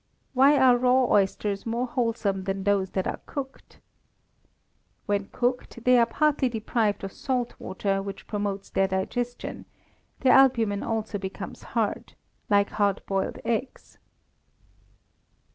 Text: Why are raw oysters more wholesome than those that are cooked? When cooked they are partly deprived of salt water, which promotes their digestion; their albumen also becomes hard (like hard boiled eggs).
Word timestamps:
Why 0.33 0.57
are 0.57 0.77
raw 0.79 1.03
oysters 1.11 1.63
more 1.67 1.85
wholesome 1.85 2.45
than 2.45 2.63
those 2.63 2.89
that 2.93 3.05
are 3.05 3.19
cooked? 3.27 3.77
When 5.05 5.27
cooked 5.27 5.83
they 5.83 5.99
are 5.99 6.07
partly 6.07 6.49
deprived 6.49 7.03
of 7.03 7.11
salt 7.11 7.53
water, 7.59 8.01
which 8.01 8.25
promotes 8.25 8.71
their 8.71 8.87
digestion; 8.87 9.65
their 10.21 10.33
albumen 10.33 10.81
also 10.81 11.19
becomes 11.19 11.61
hard 11.77 12.15
(like 12.49 12.71
hard 12.71 13.03
boiled 13.05 13.37
eggs). 13.45 13.99